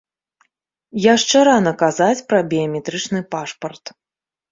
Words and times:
Яшчэ 1.13 1.37
рана 1.47 1.73
казаць 1.83 2.23
пра 2.33 2.39
біяметрычны 2.53 3.19
пашпарт. 3.37 3.93